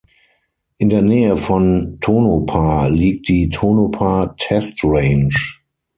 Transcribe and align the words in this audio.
In 0.79 0.89
der 0.89 1.03
Nähe 1.03 1.37
von 1.37 1.99
Tonopah 2.01 2.87
liegt 2.87 3.27
die 3.29 3.49
Tonopah 3.49 4.33
Test 4.35 4.79
Range. 4.83 5.29